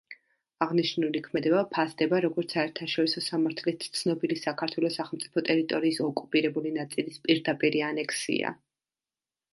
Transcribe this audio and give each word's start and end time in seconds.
აღნიშნული 0.65 1.19
ქმედება 1.25 1.59
ფასდება, 1.75 2.21
როგორც 2.25 2.55
საერთაშორისო 2.57 3.23
სამართლით 3.25 3.87
ცნობილი 3.99 4.39
საქართველოს 4.47 4.99
სახელმწიფო 5.01 5.45
ტერიტორიის 5.51 6.01
ოკუპირებული 6.09 6.73
ნაწილის 6.79 7.25
პირდაპირი 7.29 7.89
ანექსია. 7.91 8.57